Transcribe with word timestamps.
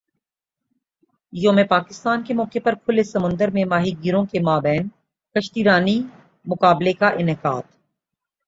یوم 1.33 1.57
پاکستان 1.69 2.23
کے 2.23 2.33
موقع 2.33 2.59
پر 2.63 2.75
کھلے 2.75 3.03
سمندر 3.03 3.49
میں 3.49 3.65
ماہی 3.65 3.91
گیروں 4.03 4.25
کے 4.25 4.39
مابین 4.39 4.87
کشتی 5.35 5.63
رانی 5.63 6.01
مقابلے 6.45 6.93
کا 6.93 7.09
انعقاد 7.19 7.63